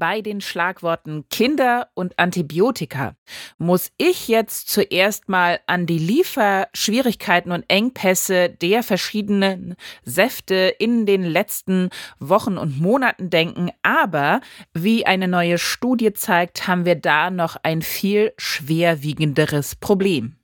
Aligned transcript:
bei 0.00 0.22
den 0.22 0.40
Schlagworten 0.40 1.26
Kinder 1.28 1.88
und 1.94 2.18
Antibiotika 2.18 3.14
muss 3.58 3.92
ich 3.98 4.26
jetzt 4.26 4.68
zuerst 4.70 5.28
mal 5.28 5.60
an 5.68 5.86
die 5.86 5.98
Lieferschwierigkeiten 5.98 7.52
und 7.52 7.64
Engpässe 7.68 8.48
der 8.48 8.82
verschiedenen 8.82 9.76
Säfte 10.02 10.74
in 10.78 11.06
den 11.06 11.22
letzten 11.22 11.90
Wochen 12.18 12.56
und 12.56 12.80
Monaten 12.80 13.30
denken. 13.30 13.70
Aber 13.82 14.40
wie 14.72 15.06
eine 15.06 15.28
neue 15.28 15.58
Studie 15.58 16.14
zeigt, 16.14 16.66
haben 16.66 16.86
wir 16.86 16.96
da 16.96 17.30
noch 17.30 17.56
ein 17.62 17.82
viel 17.82 18.32
schwerwiegenderes 18.38 19.76
Problem. 19.76 20.36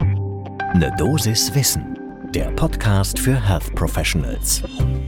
Eine 0.00 0.94
Dosis 0.98 1.54
Wissen, 1.54 1.98
der 2.34 2.50
Podcast 2.52 3.18
für 3.18 3.48
Health 3.48 3.74
Professionals. 3.74 4.62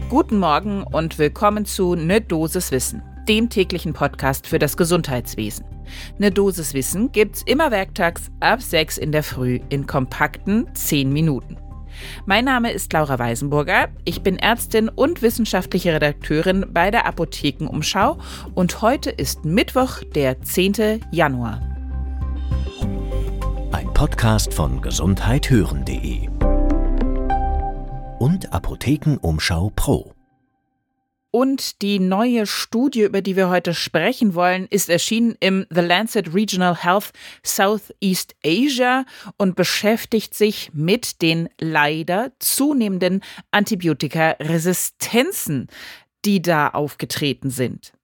Guten 0.08 0.38
Morgen 0.38 0.84
und 0.84 1.18
willkommen 1.18 1.66
zu 1.66 1.94
Ne 1.94 2.22
Dosis 2.22 2.70
Wissen 2.70 3.02
dem 3.28 3.48
täglichen 3.48 3.92
Podcast 3.92 4.46
für 4.46 4.58
das 4.58 4.76
Gesundheitswesen. 4.76 5.64
Eine 6.18 6.30
Dosis 6.30 6.74
Wissen 6.74 7.12
gibt's 7.12 7.42
immer 7.46 7.70
werktags 7.70 8.30
ab 8.40 8.62
6 8.62 8.98
in 8.98 9.12
der 9.12 9.22
Früh 9.22 9.60
in 9.68 9.86
kompakten 9.86 10.66
10 10.74 11.12
Minuten. 11.12 11.56
Mein 12.26 12.44
Name 12.44 12.72
ist 12.72 12.92
Laura 12.92 13.18
Weisenburger. 13.18 13.88
Ich 14.04 14.22
bin 14.22 14.38
Ärztin 14.38 14.88
und 14.88 15.22
wissenschaftliche 15.22 15.92
Redakteurin 15.92 16.66
bei 16.72 16.90
der 16.90 17.06
Apothekenumschau 17.06 18.18
und 18.54 18.82
heute 18.82 19.10
ist 19.10 19.44
Mittwoch, 19.44 20.02
der 20.14 20.40
10. 20.42 21.00
Januar. 21.10 21.60
Ein 23.72 23.92
Podcast 23.94 24.52
von 24.52 24.80
gesundheithören.de 24.80 26.28
und 28.18 28.52
Apothekenumschau 28.52 29.72
Pro. 29.74 30.13
Und 31.34 31.82
die 31.82 31.98
neue 31.98 32.46
Studie, 32.46 33.02
über 33.02 33.20
die 33.20 33.34
wir 33.34 33.48
heute 33.48 33.74
sprechen 33.74 34.36
wollen, 34.36 34.68
ist 34.70 34.88
erschienen 34.88 35.34
im 35.40 35.66
The 35.68 35.80
Lancet 35.80 36.32
Regional 36.32 36.84
Health 36.84 37.10
Southeast 37.42 38.36
Asia 38.44 39.04
und 39.36 39.56
beschäftigt 39.56 40.32
sich 40.32 40.70
mit 40.74 41.22
den 41.22 41.48
leider 41.58 42.30
zunehmenden 42.38 43.20
Antibiotikaresistenzen, 43.50 45.66
die 46.24 46.40
da 46.40 46.68
aufgetreten 46.68 47.50
sind. 47.50 47.94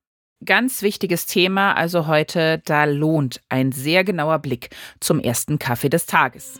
Ganz 0.45 0.83
wichtiges 0.83 1.27
Thema 1.27 1.75
also 1.75 2.09
heute, 2.09 2.61
da 2.65 2.83
lohnt 2.83 3.43
ein 3.49 3.71
sehr 3.71 4.03
genauer 4.03 4.41
Blick 4.41 4.71
zum 4.99 5.21
ersten 5.21 5.61
Kaffee 5.61 5.89
des 5.89 6.07
Tages. 6.07 6.59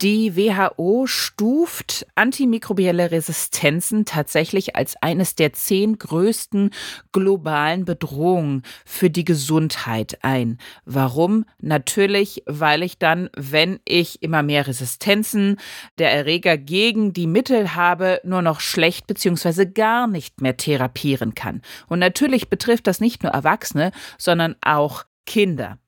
Die 0.00 0.36
WHO 0.36 1.08
stuft 1.08 2.06
antimikrobielle 2.14 3.10
Resistenzen 3.10 4.04
tatsächlich 4.04 4.76
als 4.76 4.94
eines 5.02 5.34
der 5.34 5.54
zehn 5.54 5.98
größten 5.98 6.70
globalen 7.10 7.84
Bedrohungen 7.84 8.62
für 8.86 9.10
die 9.10 9.24
Gesundheit 9.24 10.20
ein. 10.22 10.58
Warum? 10.84 11.46
Natürlich, 11.60 12.44
weil 12.46 12.84
ich 12.84 12.98
dann, 12.98 13.28
wenn 13.34 13.80
ich 13.84 14.22
immer 14.22 14.44
mehr 14.44 14.68
Resistenzen 14.68 15.56
der 15.98 16.12
Erreger 16.12 16.58
gegen 16.58 17.12
die 17.12 17.26
Mittel 17.26 17.74
habe, 17.74 18.20
nur 18.22 18.42
noch 18.42 18.60
schlecht 18.60 19.08
bzw. 19.08 19.66
gar 19.66 20.06
nicht 20.06 20.40
mehr 20.40 20.56
therapieren 20.56 21.34
kann. 21.34 21.60
Und 21.88 21.98
natürlich 21.98 22.48
betrifft 22.48 22.86
das 22.86 23.00
nicht 23.00 23.24
nur 23.24 23.32
Erwachsene, 23.32 23.90
sondern 24.16 24.54
auch 24.60 25.06
Kinder. 25.26 25.78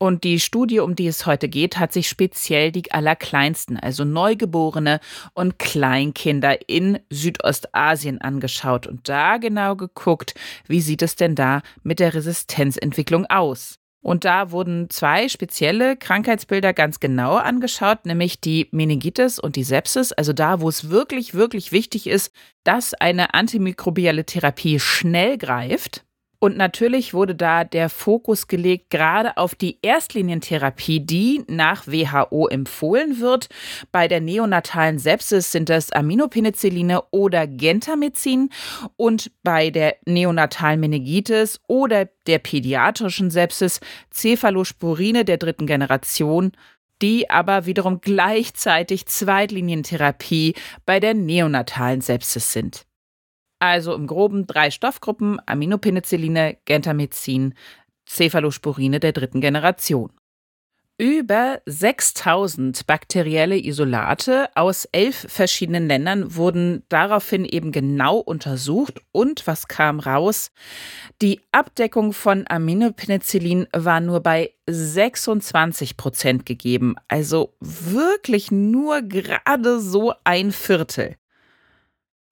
Und 0.00 0.22
die 0.22 0.38
Studie, 0.38 0.78
um 0.78 0.94
die 0.94 1.08
es 1.08 1.26
heute 1.26 1.48
geht, 1.48 1.78
hat 1.78 1.92
sich 1.92 2.08
speziell 2.08 2.70
die 2.70 2.92
Allerkleinsten, 2.92 3.76
also 3.76 4.04
Neugeborene 4.04 5.00
und 5.34 5.58
Kleinkinder 5.58 6.68
in 6.68 7.00
Südostasien 7.10 8.20
angeschaut 8.20 8.86
und 8.86 9.08
da 9.08 9.38
genau 9.38 9.74
geguckt, 9.74 10.34
wie 10.68 10.80
sieht 10.80 11.02
es 11.02 11.16
denn 11.16 11.34
da 11.34 11.62
mit 11.82 11.98
der 11.98 12.14
Resistenzentwicklung 12.14 13.26
aus. 13.26 13.80
Und 14.00 14.24
da 14.24 14.52
wurden 14.52 14.88
zwei 14.90 15.28
spezielle 15.28 15.96
Krankheitsbilder 15.96 16.72
ganz 16.72 17.00
genau 17.00 17.34
angeschaut, 17.34 18.06
nämlich 18.06 18.40
die 18.40 18.68
Meningitis 18.70 19.40
und 19.40 19.56
die 19.56 19.64
Sepsis, 19.64 20.12
also 20.12 20.32
da, 20.32 20.60
wo 20.60 20.68
es 20.68 20.90
wirklich, 20.90 21.34
wirklich 21.34 21.72
wichtig 21.72 22.06
ist, 22.06 22.32
dass 22.62 22.94
eine 22.94 23.34
antimikrobielle 23.34 24.24
Therapie 24.24 24.78
schnell 24.78 25.36
greift. 25.36 26.04
Und 26.40 26.56
natürlich 26.56 27.14
wurde 27.14 27.34
da 27.34 27.64
der 27.64 27.88
Fokus 27.88 28.46
gelegt 28.46 28.90
gerade 28.90 29.36
auf 29.36 29.56
die 29.56 29.78
Erstlinientherapie, 29.82 31.00
die 31.00 31.42
nach 31.48 31.86
WHO 31.88 32.46
empfohlen 32.46 33.20
wird. 33.20 33.48
Bei 33.90 34.06
der 34.06 34.20
neonatalen 34.20 35.00
Sepsis 35.00 35.50
sind 35.50 35.68
das 35.68 35.90
Aminopenicilline 35.90 37.02
oder 37.10 37.48
Gentamicin 37.48 38.50
und 38.96 39.32
bei 39.42 39.70
der 39.70 39.96
neonatalen 40.06 40.78
Meningitis 40.78 41.60
oder 41.66 42.08
der 42.28 42.38
pädiatrischen 42.38 43.30
Sepsis 43.30 43.80
Cephalosporine 44.12 45.24
der 45.24 45.38
dritten 45.38 45.66
Generation 45.66 46.52
die 47.00 47.30
aber 47.30 47.64
wiederum 47.64 48.00
gleichzeitig 48.00 49.06
Zweitlinientherapie 49.06 50.54
bei 50.84 50.98
der 50.98 51.14
neonatalen 51.14 52.00
Sepsis 52.00 52.52
sind. 52.52 52.87
Also 53.58 53.94
im 53.94 54.06
Groben 54.06 54.46
drei 54.46 54.70
Stoffgruppen: 54.70 55.40
Aminopenicilline, 55.46 56.58
Gentamicin, 56.64 57.54
Cephalosporine 58.08 59.00
der 59.00 59.12
dritten 59.12 59.40
Generation. 59.40 60.10
Über 61.00 61.62
6000 61.64 62.84
bakterielle 62.88 63.56
Isolate 63.56 64.48
aus 64.56 64.84
elf 64.90 65.26
verschiedenen 65.28 65.86
Ländern 65.86 66.34
wurden 66.34 66.82
daraufhin 66.88 67.44
eben 67.44 67.70
genau 67.70 68.16
untersucht. 68.16 69.00
Und 69.12 69.46
was 69.46 69.68
kam 69.68 70.00
raus? 70.00 70.50
Die 71.22 71.40
Abdeckung 71.52 72.12
von 72.12 72.46
Aminopenicillin 72.48 73.68
war 73.72 74.00
nur 74.00 74.24
bei 74.24 74.54
26 74.66 75.96
Prozent 75.96 76.46
gegeben. 76.46 76.96
Also 77.06 77.54
wirklich 77.60 78.50
nur 78.50 79.02
gerade 79.02 79.78
so 79.78 80.14
ein 80.24 80.50
Viertel. 80.50 81.14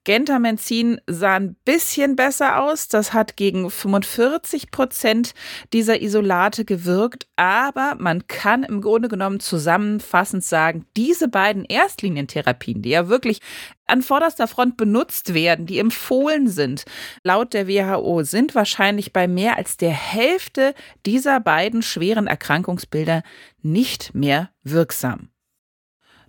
Gentamicin 0.07 1.01
sah 1.09 1.35
ein 1.35 1.57
bisschen 1.65 2.15
besser 2.15 2.63
aus. 2.63 2.87
Das 2.87 3.13
hat 3.13 3.37
gegen 3.37 3.69
45 3.69 4.71
Prozent 4.71 5.35
dieser 5.73 6.01
Isolate 6.01 6.65
gewirkt. 6.65 7.27
Aber 7.35 7.97
man 7.99 8.29
kann 8.29 8.63
im 8.63 8.81
Grunde 8.81 9.09
genommen 9.09 9.41
zusammenfassend 9.41 10.45
sagen, 10.45 10.87
diese 10.97 11.27
beiden 11.27 11.65
Erstlinientherapien, 11.65 12.83
die 12.83 12.91
ja 12.91 13.09
wirklich 13.09 13.41
an 13.87 14.01
vorderster 14.01 14.47
Front 14.47 14.77
benutzt 14.77 15.35
werden, 15.35 15.67
die 15.67 15.81
empfohlen 15.81 16.47
sind, 16.47 16.85
laut 17.25 17.53
der 17.53 17.67
WHO, 17.67 18.23
sind 18.23 18.55
wahrscheinlich 18.55 19.13
bei 19.13 19.27
mehr 19.27 19.57
als 19.57 19.77
der 19.77 19.91
Hälfte 19.91 20.73
dieser 21.05 21.41
beiden 21.41 21.83
schweren 21.83 22.29
Erkrankungsbilder 22.29 23.25
nicht 23.61 24.15
mehr 24.15 24.51
wirksam. 24.63 25.31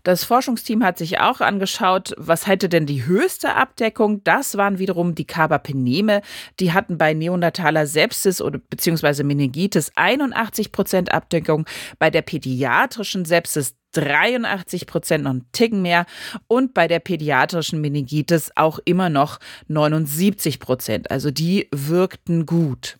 Das 0.07 0.23
Forschungsteam 0.23 0.85
hat 0.85 0.97
sich 0.97 1.19
auch 1.19 1.41
angeschaut, 1.41 2.13
was 2.15 2.47
hätte 2.47 2.69
denn 2.69 2.85
die 2.85 3.05
höchste 3.05 3.55
Abdeckung? 3.55 4.23
Das 4.23 4.55
waren 4.55 4.79
wiederum 4.79 5.15
die 5.15 5.27
Carbapeneme. 5.27 6.21
Die 6.61 6.71
hatten 6.71 6.97
bei 6.97 7.13
neonataler 7.13 7.85
Sepsis 7.87 8.41
oder 8.41 8.57
beziehungsweise 8.57 9.25
Meningitis 9.25 9.91
81 9.95 10.71
Prozent 10.71 11.11
Abdeckung, 11.11 11.65
bei 11.99 12.09
der 12.09 12.21
pädiatrischen 12.21 13.25
Sepsis 13.25 13.75
83 13.91 14.87
Prozent, 14.87 15.27
einen 15.27 15.51
Ticken 15.51 15.81
mehr. 15.81 16.05
Und 16.47 16.73
bei 16.73 16.87
der 16.87 16.99
pädiatrischen 16.99 17.81
Meningitis 17.81 18.51
auch 18.55 18.79
immer 18.85 19.09
noch 19.09 19.39
79 19.67 20.61
Prozent. 20.61 21.11
Also 21.11 21.31
die 21.31 21.67
wirkten 21.73 22.45
gut. 22.45 22.97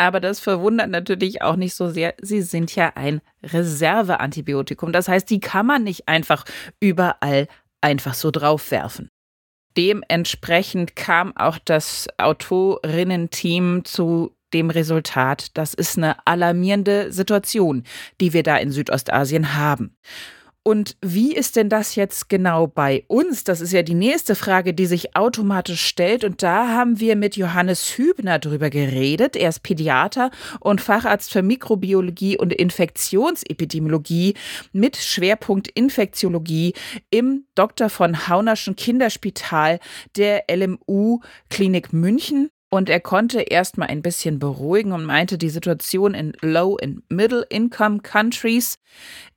Aber 0.00 0.18
das 0.18 0.40
verwundert 0.40 0.88
natürlich 0.88 1.42
auch 1.42 1.56
nicht 1.56 1.74
so 1.74 1.90
sehr. 1.90 2.14
Sie 2.22 2.40
sind 2.40 2.74
ja 2.74 2.92
ein 2.94 3.20
Reserveantibiotikum. 3.42 4.92
Das 4.92 5.08
heißt, 5.08 5.28
die 5.28 5.40
kann 5.40 5.66
man 5.66 5.84
nicht 5.84 6.08
einfach 6.08 6.46
überall 6.80 7.48
einfach 7.82 8.14
so 8.14 8.30
draufwerfen. 8.30 9.10
Dementsprechend 9.76 10.96
kam 10.96 11.36
auch 11.36 11.58
das 11.62 12.08
Autorinnen-Team 12.16 13.84
zu 13.84 14.34
dem 14.54 14.70
Resultat, 14.70 15.54
das 15.58 15.74
ist 15.74 15.98
eine 15.98 16.26
alarmierende 16.26 17.12
Situation, 17.12 17.84
die 18.22 18.32
wir 18.32 18.42
da 18.42 18.56
in 18.56 18.72
Südostasien 18.72 19.54
haben. 19.54 19.98
Und 20.62 20.98
wie 21.00 21.34
ist 21.34 21.56
denn 21.56 21.70
das 21.70 21.94
jetzt 21.94 22.28
genau 22.28 22.66
bei 22.66 23.04
uns? 23.08 23.44
Das 23.44 23.62
ist 23.62 23.72
ja 23.72 23.82
die 23.82 23.94
nächste 23.94 24.34
Frage, 24.34 24.74
die 24.74 24.84
sich 24.84 25.16
automatisch 25.16 25.82
stellt. 25.82 26.22
Und 26.22 26.42
da 26.42 26.68
haben 26.68 27.00
wir 27.00 27.16
mit 27.16 27.36
Johannes 27.36 27.96
Hübner 27.96 28.38
drüber 28.38 28.68
geredet. 28.68 29.36
Er 29.36 29.48
ist 29.48 29.62
Pädiater 29.62 30.30
und 30.60 30.82
Facharzt 30.82 31.32
für 31.32 31.40
Mikrobiologie 31.40 32.36
und 32.36 32.52
Infektionsepidemiologie 32.52 34.34
mit 34.72 34.96
Schwerpunkt 34.96 35.68
Infektiologie 35.68 36.74
im 37.08 37.46
Dr. 37.54 37.88
von 37.88 38.28
Haunerschen 38.28 38.76
Kinderspital 38.76 39.80
der 40.16 40.44
LMU 40.50 41.20
Klinik 41.48 41.94
München. 41.94 42.50
Und 42.72 42.88
er 42.88 43.00
konnte 43.00 43.40
erstmal 43.40 43.88
ein 43.88 44.00
bisschen 44.00 44.38
beruhigen 44.38 44.92
und 44.92 45.04
meinte, 45.04 45.38
die 45.38 45.50
Situation 45.50 46.14
in 46.14 46.34
Low- 46.40 46.78
and 46.80 47.02
Middle-Income-Countries 47.10 48.78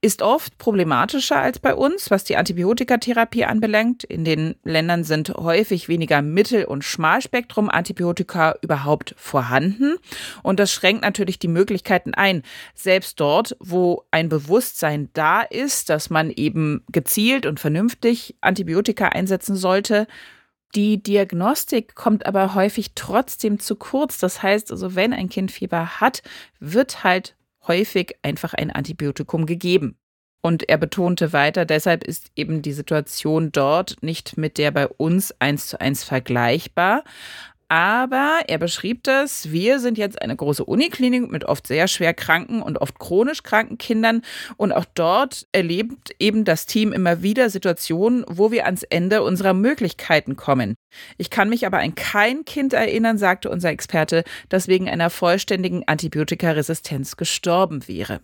ist 0.02 0.22
oft 0.22 0.60
problematischer 0.60 1.38
als 1.38 1.58
bei 1.58 1.74
uns, 1.74 2.12
was 2.12 2.26
die 2.26 2.38
Antibiotikatherapie 2.38 3.46
anbelangt. 3.46 4.04
In 4.04 4.24
den 4.24 4.56
Ländern 4.64 5.04
sind 5.04 5.30
häufig 5.30 5.90
weniger 5.90 6.22
Mittel- 6.22 6.66
und 6.66 6.84
Schmalspektrum-Antibiotika 6.84 8.56
überhaupt 8.62 9.16
vorhanden. 9.18 9.96
Und 10.44 10.60
das 10.60 10.72
schränkt 10.72 11.02
natürlich 11.02 11.40
die 11.40 11.48
Möglichkeiten 11.48 12.14
ein. 12.14 12.44
Selbst 12.76 13.20
dort, 13.20 13.58
wo 13.60 14.04
ein 14.12 14.30
Bewusstsein 14.30 15.10
da 15.14 15.42
ist, 15.42 15.90
dass 15.90 16.12
man 16.12 16.30
eben 16.30 16.84
gezielt 16.92 17.48
und 17.48 17.60
vernünftig 17.60 18.36
Antibiotika 18.42 19.08
einsetzen 19.08 19.56
sollte, 19.56 20.06
die 20.76 21.02
Diagnostik 21.02 21.96
kommt 21.96 22.26
aber 22.26 22.56
häufig 22.56 22.92
trotzdem 22.96 23.60
zu 23.60 23.76
kurz. 23.76 24.18
Das 24.18 24.42
heißt 24.42 24.72
also, 24.72 24.96
wenn 24.96 25.14
ein 25.14 25.30
Kind 25.30 25.52
Fieber 25.52 26.00
hat, 26.02 26.24
wird 26.60 27.04
halt 27.04 27.36
häufig 27.68 28.18
einfach 28.22 28.54
ein 28.54 28.72
Antibiotikum 28.72 29.46
gegeben. 29.46 29.98
Und 30.46 30.68
er 30.68 30.78
betonte 30.78 31.32
weiter, 31.32 31.64
deshalb 31.64 32.04
ist 32.04 32.32
eben 32.36 32.62
die 32.62 32.74
Situation 32.74 33.54
dort 33.54 33.96
nicht 34.02 34.38
mit 34.38 34.58
der 34.58 34.72
bei 34.72 34.90
uns 34.90 35.34
eins 35.40 35.68
zu 35.68 35.80
eins 35.80 36.04
vergleichbar. 36.04 37.06
Aber 37.74 38.42
er 38.46 38.60
beschrieb 38.60 39.02
das, 39.02 39.52
wir 39.52 39.80
sind 39.80 39.98
jetzt 39.98 40.22
eine 40.22 40.36
große 40.36 40.64
Uniklinik 40.64 41.32
mit 41.32 41.46
oft 41.46 41.66
sehr 41.66 41.88
schwer 41.88 42.14
kranken 42.14 42.62
und 42.62 42.78
oft 42.80 43.00
chronisch 43.00 43.42
kranken 43.42 43.80
Kindern. 43.80 44.22
Und 44.58 44.72
auch 44.72 44.86
dort 44.94 45.48
erlebt 45.54 46.12
eben 46.20 46.46
das 46.46 46.68
Team 46.68 46.94
immer 46.94 47.24
wieder 47.24 47.50
Situationen, 47.50 48.26
wo 48.28 48.52
wir 48.52 48.68
ans 48.68 48.84
Ende 48.84 49.24
unserer 49.24 49.56
Möglichkeiten 49.56 50.36
kommen. 50.36 50.76
Ich 51.18 51.32
kann 51.32 51.50
mich 51.50 51.66
aber 51.66 51.80
an 51.80 51.96
kein 51.96 52.46
Kind 52.46 52.74
erinnern, 52.74 53.18
sagte 53.18 53.50
unser 53.50 53.70
Experte, 53.70 54.24
das 54.50 54.68
wegen 54.68 54.88
einer 54.88 55.10
vollständigen 55.10 55.82
Antibiotikaresistenz 55.88 57.18
gestorben 57.18 57.88
wäre. 57.88 58.22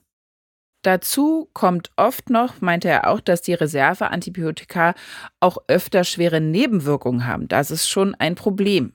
Dazu 0.83 1.49
kommt 1.53 1.89
oft 1.95 2.29
noch, 2.29 2.61
meinte 2.61 2.87
er 2.87 3.09
auch, 3.09 3.19
dass 3.19 3.41
die 3.41 3.55
Reserveantibiotika 3.55 4.93
auch 5.39 5.57
öfter 5.67 6.03
schwere 6.03 6.39
Nebenwirkungen 6.39 7.25
haben. 7.25 7.47
Das 7.47 7.71
ist 7.71 7.89
schon 7.89 8.13
ein 8.13 8.35
Problem. 8.35 8.93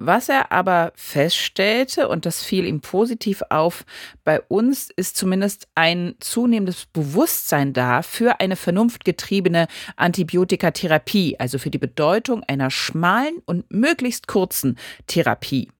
Was 0.00 0.28
er 0.28 0.52
aber 0.52 0.92
feststellte, 0.94 2.06
und 2.06 2.24
das 2.24 2.44
fiel 2.44 2.64
ihm 2.66 2.80
positiv 2.80 3.42
auf, 3.50 3.84
bei 4.22 4.40
uns 4.42 4.90
ist 4.94 5.16
zumindest 5.16 5.66
ein 5.74 6.14
zunehmendes 6.20 6.86
Bewusstsein 6.86 7.72
da 7.72 8.02
für 8.02 8.38
eine 8.38 8.54
vernunftgetriebene 8.54 9.66
Antibiotikatherapie, 9.96 11.40
also 11.40 11.58
für 11.58 11.70
die 11.70 11.78
Bedeutung 11.78 12.44
einer 12.44 12.70
schmalen 12.70 13.42
und 13.44 13.72
möglichst 13.72 14.28
kurzen 14.28 14.78
Therapie. 15.08 15.72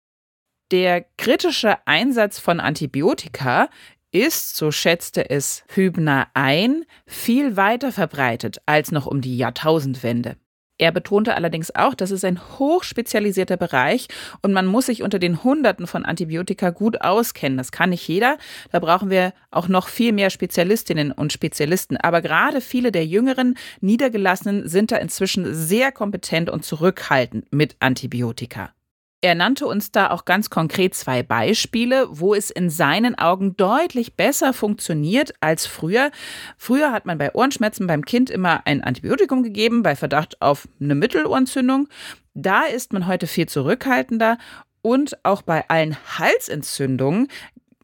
Der 0.72 1.06
kritische 1.16 1.78
Einsatz 1.86 2.40
von 2.40 2.58
Antibiotika 2.58 3.70
ist, 4.10 4.56
so 4.56 4.72
schätzte 4.72 5.30
es 5.30 5.62
Hübner 5.68 6.26
ein, 6.34 6.86
viel 7.06 7.56
weiter 7.56 7.92
verbreitet 7.92 8.60
als 8.66 8.90
noch 8.90 9.06
um 9.06 9.20
die 9.20 9.38
Jahrtausendwende. 9.38 10.36
Er 10.78 10.92
betonte 10.92 11.34
allerdings 11.34 11.74
auch, 11.74 11.94
das 11.94 12.12
ist 12.12 12.24
ein 12.24 12.40
hochspezialisierter 12.58 13.56
Bereich 13.56 14.06
und 14.42 14.52
man 14.52 14.66
muss 14.66 14.86
sich 14.86 15.02
unter 15.02 15.18
den 15.18 15.42
Hunderten 15.42 15.88
von 15.88 16.04
Antibiotika 16.04 16.70
gut 16.70 17.00
auskennen. 17.00 17.58
Das 17.58 17.72
kann 17.72 17.90
nicht 17.90 18.06
jeder. 18.06 18.38
Da 18.70 18.78
brauchen 18.78 19.10
wir 19.10 19.32
auch 19.50 19.66
noch 19.66 19.88
viel 19.88 20.12
mehr 20.12 20.30
Spezialistinnen 20.30 21.10
und 21.10 21.32
Spezialisten. 21.32 21.96
Aber 21.96 22.22
gerade 22.22 22.60
viele 22.60 22.92
der 22.92 23.04
jüngeren 23.04 23.56
Niedergelassenen 23.80 24.68
sind 24.68 24.92
da 24.92 24.96
inzwischen 24.96 25.52
sehr 25.52 25.90
kompetent 25.90 26.48
und 26.48 26.64
zurückhaltend 26.64 27.52
mit 27.52 27.76
Antibiotika. 27.80 28.70
Er 29.20 29.34
nannte 29.34 29.66
uns 29.66 29.90
da 29.90 30.10
auch 30.10 30.24
ganz 30.24 30.48
konkret 30.48 30.94
zwei 30.94 31.24
Beispiele, 31.24 32.06
wo 32.08 32.34
es 32.34 32.50
in 32.50 32.70
seinen 32.70 33.18
Augen 33.18 33.56
deutlich 33.56 34.14
besser 34.14 34.52
funktioniert 34.52 35.34
als 35.40 35.66
früher. 35.66 36.12
Früher 36.56 36.92
hat 36.92 37.04
man 37.04 37.18
bei 37.18 37.34
Ohrenschmerzen 37.34 37.88
beim 37.88 38.04
Kind 38.04 38.30
immer 38.30 38.64
ein 38.64 38.84
Antibiotikum 38.84 39.42
gegeben, 39.42 39.82
bei 39.82 39.96
Verdacht 39.96 40.40
auf 40.40 40.68
eine 40.80 40.94
Mittelohrentzündung. 40.94 41.88
Da 42.34 42.62
ist 42.62 42.92
man 42.92 43.08
heute 43.08 43.26
viel 43.26 43.48
zurückhaltender 43.48 44.38
und 44.82 45.18
auch 45.24 45.42
bei 45.42 45.68
allen 45.68 45.96
Halsentzündungen 46.16 47.26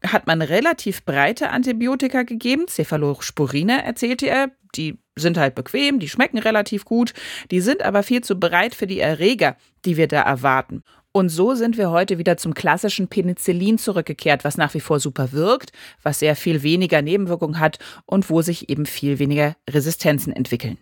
hat 0.05 0.27
man 0.27 0.41
relativ 0.41 1.03
breite 1.03 1.49
Antibiotika 1.49 2.23
gegeben. 2.23 2.69
Cephalosporine 2.69 3.83
erzählte 3.83 4.27
er. 4.27 4.51
Die 4.75 4.99
sind 5.17 5.37
halt 5.37 5.55
bequem, 5.55 5.99
die 5.99 6.09
schmecken 6.09 6.37
relativ 6.37 6.83
gut, 6.83 7.13
die 7.49 7.61
sind 7.61 7.81
aber 7.81 8.03
viel 8.03 8.21
zu 8.21 8.37
breit 8.37 8.75
für 8.75 8.87
die 8.87 8.99
Erreger, 8.99 9.55
die 9.85 9.95
wir 9.95 10.09
da 10.09 10.21
erwarten. 10.21 10.83
Und 11.15 11.29
so 11.29 11.55
sind 11.55 11.77
wir 11.77 11.91
heute 11.91 12.17
wieder 12.17 12.35
zum 12.35 12.53
klassischen 12.53 13.07
Penicillin 13.07 13.77
zurückgekehrt, 13.77 14.43
was 14.43 14.57
nach 14.57 14.73
wie 14.73 14.81
vor 14.81 14.99
super 14.99 15.31
wirkt, 15.31 15.71
was 16.03 16.19
sehr 16.19 16.35
viel 16.35 16.61
weniger 16.61 17.01
Nebenwirkungen 17.01 17.61
hat 17.61 17.79
und 18.05 18.29
wo 18.29 18.41
sich 18.41 18.67
eben 18.67 18.85
viel 18.85 19.17
weniger 19.17 19.55
Resistenzen 19.69 20.33
entwickeln. 20.33 20.77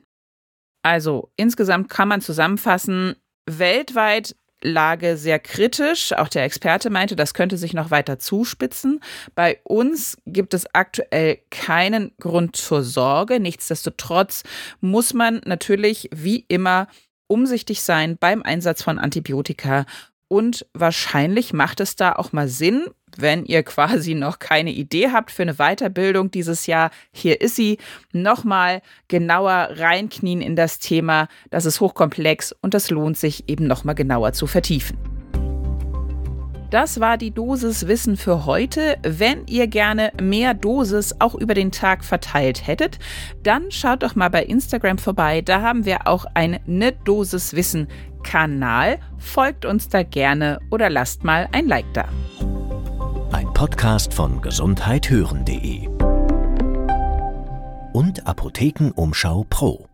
Also 0.82 1.30
insgesamt 1.36 1.88
kann 1.90 2.08
man 2.08 2.20
zusammenfassen, 2.20 3.16
weltweit 3.46 4.36
Lage 4.64 5.18
sehr 5.18 5.38
kritisch. 5.38 6.14
Auch 6.14 6.30
der 6.30 6.46
Experte 6.46 6.90
meinte, 6.90 7.16
das 7.16 7.36
könnte 7.36 7.58
sich 7.58 7.76
noch 7.76 7.92
weiter 7.92 8.18
zuspitzen. 8.18 9.02
Bei 9.36 9.60
uns 9.64 10.18
gibt 10.26 10.56
es 10.56 10.66
aktuell 10.74 11.42
keinen 11.52 12.12
Grund 12.20 12.56
zur 12.56 12.82
Sorge. 12.82 13.40
Nichtsdestotrotz 13.40 14.42
muss 14.82 15.14
man 15.14 15.42
natürlich 15.46 16.10
wie 16.12 16.44
immer 16.48 16.88
umsichtig 17.28 17.82
sein 17.82 18.18
beim 18.18 18.42
Einsatz 18.44 18.82
von 18.84 19.00
Antibiotika 19.00 19.86
und 20.34 20.66
wahrscheinlich 20.74 21.54
macht 21.54 21.80
es 21.80 21.96
da 21.96 22.14
auch 22.14 22.32
mal 22.32 22.48
Sinn, 22.48 22.88
wenn 23.16 23.46
ihr 23.46 23.62
quasi 23.64 24.16
noch 24.16 24.40
keine 24.40 24.72
Idee 24.72 25.12
habt 25.12 25.30
für 25.30 25.44
eine 25.44 25.58
Weiterbildung 25.58 26.32
dieses 26.32 26.66
Jahr, 26.66 26.90
hier 27.12 27.40
ist 27.40 27.56
sie, 27.56 27.78
nochmal 28.14 28.82
genauer 29.10 29.70
reinknien 29.74 30.42
in 30.42 30.56
das 30.56 30.80
Thema. 30.80 31.28
Das 31.52 31.66
ist 31.66 31.82
hochkomplex 31.82 32.52
und 32.62 32.74
das 32.74 32.90
lohnt 32.90 33.16
sich 33.16 33.48
eben 33.48 33.68
nochmal 33.68 33.94
genauer 33.94 34.34
zu 34.34 34.48
vertiefen. 34.48 34.98
Das 36.72 37.00
war 37.00 37.20
die 37.20 37.30
Dosis 37.30 37.86
Wissen 37.86 38.18
für 38.18 38.48
heute. 38.48 38.98
Wenn 39.04 39.46
ihr 39.46 39.68
gerne 39.68 40.12
mehr 40.20 40.56
Dosis 40.56 41.14
auch 41.20 41.36
über 41.36 41.54
den 41.54 41.72
Tag 41.72 42.04
verteilt 42.04 42.66
hättet, 42.66 42.98
dann 43.44 43.70
schaut 43.70 44.02
doch 44.02 44.16
mal 44.16 44.30
bei 44.30 44.44
Instagram 44.44 44.98
vorbei. 44.98 45.42
Da 45.42 45.62
haben 45.62 45.86
wir 45.86 46.08
auch 46.08 46.26
eine 46.34 46.60
Dosis 47.06 47.54
Wissen 47.54 47.88
Kanal. 48.24 49.00
Folgt 49.18 49.66
uns 49.66 49.90
da 49.90 50.04
gerne 50.04 50.60
oder 50.72 50.90
lasst 50.90 51.24
mal 51.24 51.48
ein 51.52 51.68
Like 51.68 51.94
da. 51.94 52.06
Ein 53.32 53.54
Podcast 53.54 54.14
von 54.14 54.42
gesundheithören.de 54.42 55.88
und 57.94 58.26
Apothekenumschau 58.26 59.46
Pro. 59.50 59.88